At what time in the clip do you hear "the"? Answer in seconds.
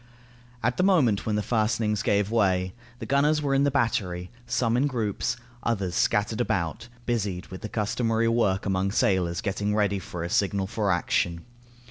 0.77-0.81, 1.35-1.43, 2.97-3.05, 3.65-3.69, 7.61-7.69